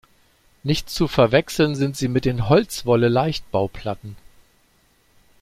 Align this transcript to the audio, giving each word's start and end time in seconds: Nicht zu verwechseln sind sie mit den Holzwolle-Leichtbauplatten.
Nicht 0.63 0.89
zu 0.89 1.07
verwechseln 1.07 1.75
sind 1.75 1.95
sie 1.95 2.07
mit 2.07 2.25
den 2.25 2.49
Holzwolle-Leichtbauplatten. 2.49 4.15